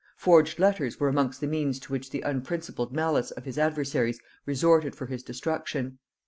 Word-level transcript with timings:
Forged 0.17 0.57
letters 0.57 0.99
were 0.99 1.09
amongst 1.09 1.41
the 1.41 1.45
means 1.45 1.77
to 1.81 1.91
which 1.91 2.09
the 2.09 2.21
unprincipled 2.21 2.91
malice 2.91 3.29
of 3.29 3.45
his 3.45 3.59
adversaries 3.59 4.19
resorted 4.47 4.95
for 4.95 5.05
his 5.05 5.21
destruction. 5.21 5.99